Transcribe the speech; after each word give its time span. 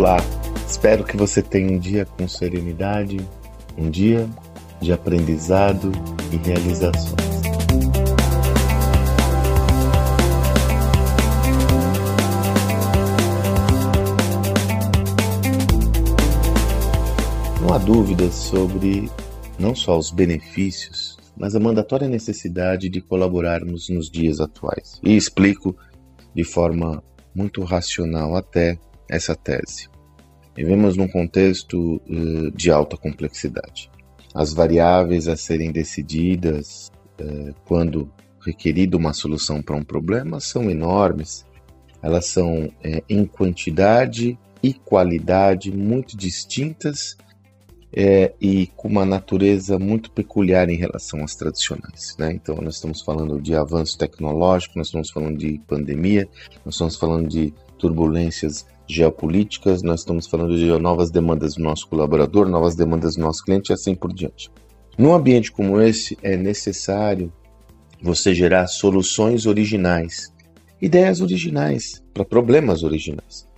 Olá, 0.00 0.16
espero 0.66 1.04
que 1.04 1.14
você 1.14 1.42
tenha 1.42 1.70
um 1.70 1.78
dia 1.78 2.06
com 2.06 2.26
serenidade, 2.26 3.18
um 3.76 3.90
dia 3.90 4.26
de 4.80 4.94
aprendizado 4.94 5.92
e 6.32 6.36
realizações. 6.38 7.20
Não 17.60 17.74
há 17.74 17.76
dúvidas 17.76 18.32
sobre 18.32 19.10
não 19.58 19.74
só 19.74 19.98
os 19.98 20.10
benefícios, 20.10 21.18
mas 21.36 21.54
a 21.54 21.60
mandatória 21.60 22.08
necessidade 22.08 22.88
de 22.88 23.02
colaborarmos 23.02 23.90
nos 23.90 24.10
dias 24.10 24.40
atuais. 24.40 24.98
E 25.04 25.14
explico 25.14 25.76
de 26.34 26.42
forma 26.42 27.04
muito 27.34 27.62
racional 27.64 28.34
até 28.34 28.78
essa 29.10 29.34
tese. 29.34 29.90
Vivemos 30.60 30.94
num 30.94 31.08
contexto 31.08 32.02
uh, 32.06 32.50
de 32.50 32.70
alta 32.70 32.94
complexidade. 32.94 33.90
As 34.34 34.52
variáveis 34.52 35.26
a 35.26 35.34
serem 35.34 35.72
decididas 35.72 36.92
uh, 37.18 37.54
quando 37.64 38.12
requerido 38.44 38.98
uma 38.98 39.14
solução 39.14 39.62
para 39.62 39.74
um 39.74 39.82
problema 39.82 40.38
são 40.38 40.70
enormes. 40.70 41.46
Elas 42.02 42.26
são 42.26 42.66
uh, 42.66 43.02
em 43.08 43.24
quantidade 43.24 44.38
e 44.62 44.74
qualidade 44.74 45.72
muito 45.74 46.14
distintas 46.14 47.16
é, 47.92 48.32
e 48.40 48.68
com 48.76 48.88
uma 48.88 49.04
natureza 49.04 49.78
muito 49.78 50.10
peculiar 50.10 50.68
em 50.68 50.76
relação 50.76 51.24
às 51.24 51.34
tradicionais. 51.34 52.16
Né? 52.18 52.32
Então, 52.32 52.56
nós 52.56 52.76
estamos 52.76 53.02
falando 53.02 53.40
de 53.40 53.54
avanço 53.54 53.98
tecnológico, 53.98 54.78
nós 54.78 54.88
estamos 54.88 55.10
falando 55.10 55.36
de 55.36 55.60
pandemia, 55.66 56.28
nós 56.64 56.74
estamos 56.74 56.96
falando 56.96 57.28
de 57.28 57.52
turbulências 57.78 58.66
geopolíticas, 58.86 59.82
nós 59.82 60.00
estamos 60.00 60.26
falando 60.26 60.56
de 60.56 60.66
novas 60.78 61.10
demandas 61.10 61.54
do 61.54 61.62
nosso 61.62 61.88
colaborador, 61.88 62.48
novas 62.48 62.74
demandas 62.74 63.14
do 63.14 63.22
nosso 63.22 63.44
cliente 63.44 63.70
e 63.70 63.74
assim 63.74 63.94
por 63.94 64.12
diante. 64.12 64.50
Num 64.98 65.14
ambiente 65.14 65.50
como 65.50 65.80
esse, 65.80 66.18
é 66.22 66.36
necessário 66.36 67.32
você 68.02 68.34
gerar 68.34 68.66
soluções 68.66 69.46
originais, 69.46 70.32
ideias 70.80 71.20
originais 71.20 72.02
para 72.12 72.24
problemas 72.24 72.82
originais. 72.82 73.49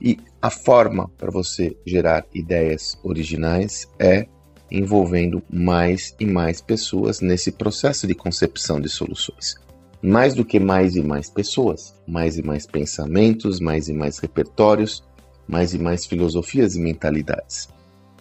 E 0.00 0.18
a 0.40 0.50
forma 0.50 1.10
para 1.18 1.30
você 1.30 1.76
gerar 1.84 2.24
ideias 2.34 2.98
originais 3.02 3.86
é 3.98 4.26
envolvendo 4.70 5.42
mais 5.52 6.14
e 6.18 6.24
mais 6.24 6.60
pessoas 6.60 7.20
nesse 7.20 7.52
processo 7.52 8.06
de 8.06 8.14
concepção 8.14 8.80
de 8.80 8.88
soluções. 8.88 9.56
Mais 10.02 10.34
do 10.34 10.44
que 10.44 10.58
mais 10.58 10.96
e 10.96 11.02
mais 11.02 11.28
pessoas, 11.28 11.94
mais 12.06 12.38
e 12.38 12.42
mais 12.42 12.66
pensamentos, 12.66 13.60
mais 13.60 13.88
e 13.88 13.92
mais 13.92 14.18
repertórios, 14.18 15.02
mais 15.46 15.74
e 15.74 15.78
mais 15.78 16.06
filosofias 16.06 16.76
e 16.76 16.80
mentalidades. 16.80 17.68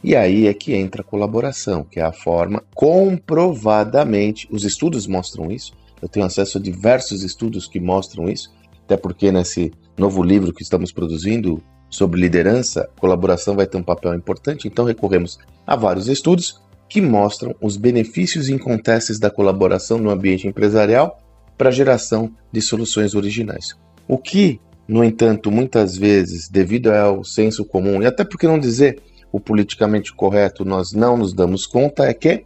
E 0.03 0.15
aí 0.15 0.47
é 0.47 0.53
que 0.53 0.73
entra 0.73 1.01
a 1.01 1.05
colaboração, 1.05 1.83
que 1.83 1.99
é 1.99 2.03
a 2.03 2.11
forma 2.11 2.63
comprovadamente, 2.73 4.47
os 4.51 4.63
estudos 4.63 5.05
mostram 5.07 5.51
isso. 5.51 5.73
Eu 6.01 6.07
tenho 6.07 6.25
acesso 6.25 6.57
a 6.57 6.61
diversos 6.61 7.21
estudos 7.21 7.67
que 7.67 7.79
mostram 7.79 8.29
isso, 8.29 8.51
até 8.85 8.95
porque 8.97 9.31
nesse 9.31 9.71
novo 9.99 10.23
livro 10.23 10.53
que 10.53 10.63
estamos 10.63 10.91
produzindo 10.91 11.61
sobre 11.89 12.21
liderança, 12.21 12.89
colaboração 12.99 13.55
vai 13.55 13.67
ter 13.67 13.77
um 13.77 13.83
papel 13.83 14.13
importante, 14.13 14.67
então 14.67 14.85
recorremos 14.85 15.37
a 15.67 15.75
vários 15.75 16.07
estudos 16.07 16.61
que 16.87 17.01
mostram 17.01 17.53
os 17.61 17.77
benefícios 17.77 18.49
incontestes 18.49 19.19
da 19.19 19.29
colaboração 19.29 19.97
no 19.97 20.09
ambiente 20.09 20.47
empresarial 20.47 21.19
para 21.57 21.69
a 21.69 21.71
geração 21.71 22.31
de 22.51 22.61
soluções 22.61 23.13
originais. 23.13 23.75
O 24.07 24.17
que, 24.17 24.59
no 24.87 25.03
entanto, 25.03 25.51
muitas 25.51 25.97
vezes, 25.97 26.47
devido 26.47 26.91
ao 26.91 27.23
senso 27.23 27.65
comum, 27.65 28.01
e 28.01 28.05
até 28.05 28.23
porque 28.23 28.47
não 28.47 28.57
dizer 28.57 29.01
o 29.31 29.39
politicamente 29.39 30.13
correto, 30.13 30.63
nós 30.63 30.93
não 30.93 31.17
nos 31.17 31.33
damos 31.33 31.67
conta, 31.67 32.05
é 32.05 32.13
que 32.13 32.45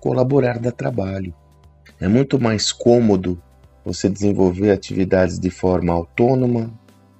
colaborar 0.00 0.58
dá 0.58 0.72
trabalho. 0.72 1.32
É 2.00 2.08
muito 2.08 2.38
mais 2.38 2.72
cômodo 2.72 3.40
você 3.84 4.08
desenvolver 4.08 4.70
atividades 4.70 5.38
de 5.38 5.50
forma 5.50 5.92
autônoma, 5.92 6.70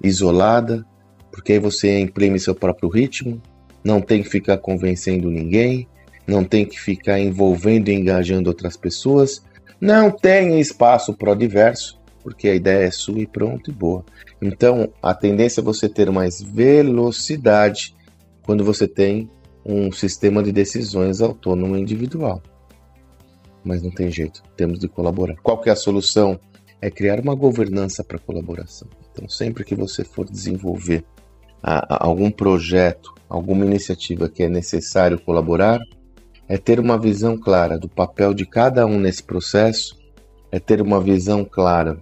isolada, 0.03 0.85
porque 1.31 1.53
aí 1.53 1.59
você 1.59 1.99
imprime 1.99 2.39
seu 2.39 2.53
próprio 2.53 2.89
ritmo, 2.89 3.41
não 3.83 4.01
tem 4.01 4.21
que 4.21 4.29
ficar 4.29 4.57
convencendo 4.57 5.29
ninguém, 5.29 5.87
não 6.27 6.43
tem 6.43 6.65
que 6.65 6.79
ficar 6.79 7.19
envolvendo 7.19 7.89
e 7.89 7.93
engajando 7.93 8.49
outras 8.49 8.77
pessoas, 8.77 9.43
não 9.79 10.11
tem 10.11 10.59
espaço 10.59 11.13
para 11.13 11.31
o 11.31 11.35
diverso, 11.35 11.99
porque 12.21 12.47
a 12.47 12.55
ideia 12.55 12.85
é 12.85 12.91
sua 12.91 13.19
e 13.19 13.27
pronto 13.27 13.71
e 13.71 13.73
boa. 13.73 14.05
Então, 14.41 14.91
a 15.01 15.13
tendência 15.13 15.61
é 15.61 15.63
você 15.63 15.89
ter 15.89 16.11
mais 16.11 16.41
velocidade 16.41 17.95
quando 18.43 18.63
você 18.63 18.87
tem 18.87 19.29
um 19.65 19.91
sistema 19.91 20.41
de 20.43 20.51
decisões 20.51 21.21
autônomo 21.21 21.77
individual. 21.77 22.41
Mas 23.63 23.81
não 23.81 23.91
tem 23.91 24.11
jeito, 24.11 24.41
temos 24.55 24.79
de 24.79 24.87
colaborar. 24.87 25.35
Qual 25.41 25.59
que 25.59 25.69
é 25.69 25.71
a 25.71 25.75
solução? 25.75 26.39
É 26.81 26.89
criar 26.89 27.19
uma 27.19 27.35
governança 27.35 28.03
para 28.03 28.17
colaboração. 28.17 28.87
Então, 29.21 29.29
sempre 29.29 29.63
que 29.63 29.75
você 29.75 30.03
for 30.03 30.27
desenvolver 30.27 31.05
a, 31.61 31.95
a 31.95 32.07
algum 32.07 32.31
projeto, 32.31 33.13
alguma 33.29 33.63
iniciativa 33.63 34.27
que 34.27 34.41
é 34.41 34.49
necessário 34.49 35.21
colaborar, 35.21 35.79
é 36.49 36.57
ter 36.57 36.79
uma 36.79 36.97
visão 36.97 37.37
clara 37.37 37.77
do 37.77 37.87
papel 37.87 38.33
de 38.33 38.47
cada 38.47 38.83
um 38.87 38.99
nesse 38.99 39.21
processo, 39.21 39.95
é 40.51 40.59
ter 40.59 40.81
uma 40.81 40.99
visão 40.99 41.45
clara 41.45 42.01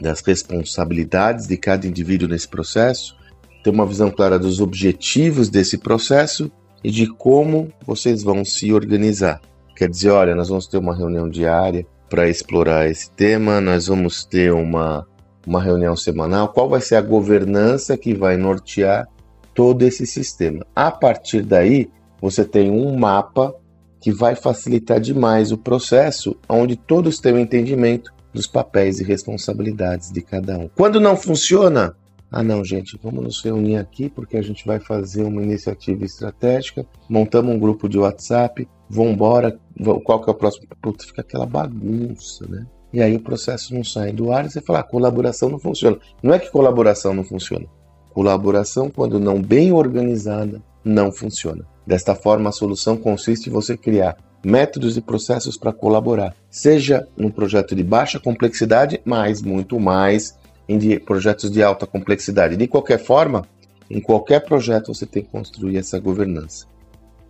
das 0.00 0.22
responsabilidades 0.22 1.46
de 1.46 1.58
cada 1.58 1.86
indivíduo 1.86 2.26
nesse 2.26 2.48
processo, 2.48 3.14
ter 3.62 3.68
uma 3.68 3.84
visão 3.84 4.10
clara 4.10 4.38
dos 4.38 4.58
objetivos 4.58 5.50
desse 5.50 5.76
processo 5.76 6.50
e 6.82 6.90
de 6.90 7.06
como 7.06 7.70
vocês 7.84 8.22
vão 8.22 8.42
se 8.42 8.72
organizar. 8.72 9.42
Quer 9.76 9.90
dizer, 9.90 10.10
olha, 10.10 10.34
nós 10.34 10.48
vamos 10.48 10.66
ter 10.66 10.78
uma 10.78 10.96
reunião 10.96 11.28
diária 11.28 11.86
para 12.08 12.26
explorar 12.26 12.88
esse 12.88 13.10
tema, 13.10 13.60
nós 13.60 13.86
vamos 13.86 14.24
ter 14.24 14.50
uma 14.50 15.06
uma 15.46 15.62
reunião 15.62 15.96
semanal, 15.96 16.48
qual 16.48 16.68
vai 16.68 16.80
ser 16.80 16.96
a 16.96 17.00
governança 17.00 17.96
que 17.96 18.14
vai 18.14 18.36
nortear 18.36 19.08
todo 19.54 19.82
esse 19.82 20.06
sistema. 20.06 20.64
A 20.74 20.90
partir 20.90 21.42
daí, 21.42 21.90
você 22.20 22.44
tem 22.44 22.70
um 22.70 22.96
mapa 22.96 23.54
que 24.00 24.12
vai 24.12 24.34
facilitar 24.36 25.00
demais 25.00 25.50
o 25.50 25.58
processo, 25.58 26.36
onde 26.48 26.76
todos 26.76 27.18
têm 27.18 27.32
o 27.32 27.36
um 27.36 27.40
entendimento 27.40 28.12
dos 28.32 28.46
papéis 28.46 29.00
e 29.00 29.04
responsabilidades 29.04 30.12
de 30.12 30.22
cada 30.22 30.56
um. 30.56 30.68
Quando 30.76 31.00
não 31.00 31.16
funciona, 31.16 31.96
ah 32.30 32.42
não, 32.42 32.64
gente, 32.64 32.98
vamos 33.02 33.24
nos 33.24 33.42
reunir 33.42 33.76
aqui 33.76 34.08
porque 34.08 34.36
a 34.36 34.42
gente 34.42 34.64
vai 34.66 34.78
fazer 34.78 35.22
uma 35.24 35.42
iniciativa 35.42 36.04
estratégica, 36.04 36.86
montamos 37.08 37.54
um 37.54 37.58
grupo 37.58 37.88
de 37.88 37.98
WhatsApp, 37.98 38.68
vamos 38.88 39.14
embora, 39.14 39.58
qual 40.04 40.22
que 40.22 40.30
é 40.30 40.32
o 40.32 40.36
próximo? 40.36 40.68
Putz, 40.80 41.06
fica 41.06 41.22
aquela 41.22 41.46
bagunça, 41.46 42.46
né? 42.46 42.66
E 42.92 43.02
aí 43.02 43.16
o 43.16 43.20
processo 43.20 43.74
não 43.74 43.84
sai 43.84 44.12
do 44.12 44.32
ar 44.32 44.46
e 44.46 44.50
você 44.50 44.60
fala, 44.60 44.80
ah, 44.80 44.82
colaboração 44.82 45.48
não 45.48 45.58
funciona. 45.58 45.98
Não 46.22 46.32
é 46.32 46.38
que 46.38 46.50
colaboração 46.50 47.12
não 47.12 47.24
funciona. 47.24 47.66
Colaboração, 48.10 48.90
quando 48.90 49.20
não 49.20 49.40
bem 49.40 49.72
organizada, 49.72 50.62
não 50.84 51.12
funciona. 51.12 51.66
Desta 51.86 52.14
forma, 52.14 52.48
a 52.48 52.52
solução 52.52 52.96
consiste 52.96 53.48
em 53.48 53.52
você 53.52 53.76
criar 53.76 54.16
métodos 54.44 54.96
e 54.96 55.00
processos 55.00 55.56
para 55.56 55.72
colaborar, 55.72 56.34
seja 56.50 57.06
num 57.16 57.30
projeto 57.30 57.74
de 57.74 57.82
baixa 57.82 58.20
complexidade, 58.20 59.00
mas 59.04 59.42
muito 59.42 59.80
mais 59.80 60.38
em 60.68 60.78
de 60.78 60.98
projetos 61.00 61.50
de 61.50 61.62
alta 61.62 61.86
complexidade. 61.86 62.56
De 62.56 62.68
qualquer 62.68 62.98
forma, 62.98 63.44
em 63.90 64.00
qualquer 64.00 64.44
projeto 64.44 64.94
você 64.94 65.06
tem 65.06 65.22
que 65.22 65.30
construir 65.30 65.78
essa 65.78 65.98
governança. 65.98 66.66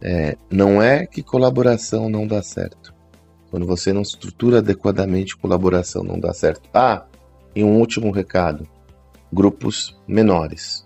É, 0.00 0.36
não 0.50 0.82
é 0.82 1.06
que 1.06 1.22
colaboração 1.22 2.08
não 2.08 2.26
dá 2.26 2.42
certo. 2.42 2.94
Quando 3.50 3.66
você 3.66 3.92
não 3.92 4.02
estrutura 4.02 4.58
adequadamente 4.58 5.36
colaboração, 5.36 6.02
não 6.02 6.18
dá 6.18 6.32
certo. 6.32 6.68
Ah, 6.72 7.06
e 7.54 7.64
um 7.64 7.78
último 7.78 8.10
recado: 8.10 8.66
grupos 9.32 9.96
menores. 10.06 10.84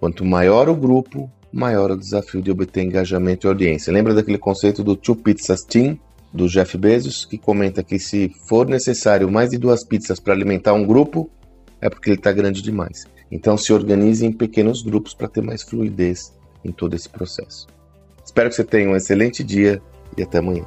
Quanto 0.00 0.24
maior 0.24 0.68
o 0.68 0.74
grupo, 0.74 1.30
maior 1.52 1.90
o 1.90 1.96
desafio 1.96 2.42
de 2.42 2.50
obter 2.50 2.82
engajamento 2.82 3.46
e 3.46 3.48
audiência. 3.48 3.92
Lembra 3.92 4.14
daquele 4.14 4.38
conceito 4.38 4.82
do 4.82 4.96
Two 4.96 5.16
Pizzas 5.16 5.62
Team, 5.62 5.98
do 6.32 6.48
Jeff 6.48 6.76
Bezos, 6.76 7.24
que 7.24 7.38
comenta 7.38 7.82
que 7.82 7.98
se 7.98 8.34
for 8.48 8.66
necessário 8.66 9.30
mais 9.30 9.50
de 9.50 9.58
duas 9.58 9.84
pizzas 9.84 10.18
para 10.18 10.32
alimentar 10.32 10.72
um 10.72 10.84
grupo, 10.84 11.30
é 11.80 11.88
porque 11.90 12.10
ele 12.10 12.16
está 12.16 12.32
grande 12.32 12.62
demais. 12.62 13.06
Então 13.30 13.56
se 13.56 13.72
organize 13.72 14.24
em 14.24 14.32
pequenos 14.32 14.82
grupos 14.82 15.14
para 15.14 15.28
ter 15.28 15.42
mais 15.42 15.62
fluidez 15.62 16.32
em 16.64 16.72
todo 16.72 16.94
esse 16.94 17.08
processo. 17.08 17.66
Espero 18.24 18.48
que 18.48 18.56
você 18.56 18.64
tenha 18.64 18.88
um 18.88 18.96
excelente 18.96 19.44
dia 19.44 19.80
e 20.16 20.22
até 20.22 20.38
amanhã. 20.38 20.64